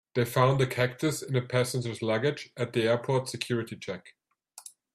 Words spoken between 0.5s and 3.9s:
a cactus in a passenger's luggage at the airport's security